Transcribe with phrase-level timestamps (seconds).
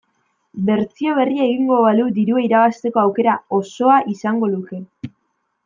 [0.69, 4.81] Bertsio berria egingo balu dirua irabazteko aukera osoa izango luke.